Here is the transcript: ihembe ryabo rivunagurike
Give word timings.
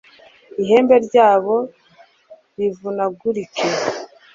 ihembe 0.61 0.95
ryabo 1.05 1.55
rivunagurike 2.55 3.65